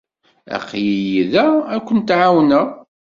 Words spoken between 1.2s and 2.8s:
da akken ad kent-ɛawneɣ.